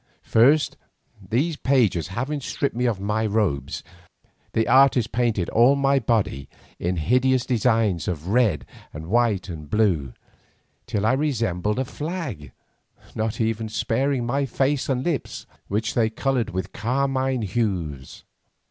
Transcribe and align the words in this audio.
First, 0.23 0.77
these 1.29 1.57
pages 1.57 2.07
having 2.07 2.41
stripped 2.41 2.75
me 2.75 2.87
of 2.87 2.99
my 2.99 3.23
robes, 3.23 3.83
the 4.53 4.67
artists 4.67 5.07
painted 5.13 5.47
all 5.49 5.75
my 5.75 5.99
body 5.99 6.49
in 6.79 6.95
hideous 6.95 7.45
designs 7.45 8.07
of 8.07 8.27
red, 8.29 8.65
and 8.91 9.05
white, 9.05 9.47
and 9.47 9.69
blue, 9.69 10.13
till 10.87 11.05
I 11.05 11.13
resembled 11.13 11.77
a 11.77 11.85
flag, 11.85 12.51
not 13.13 13.39
even 13.39 13.69
sparing 13.69 14.25
my 14.25 14.47
face 14.47 14.89
and 14.89 15.03
lips, 15.05 15.45
which 15.67 15.93
they 15.93 16.09
coloured 16.09 16.49
with 16.49 16.73
carmine 16.73 17.43
hues. 17.43 18.23